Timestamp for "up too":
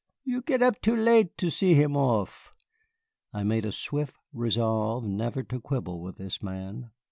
0.63-0.95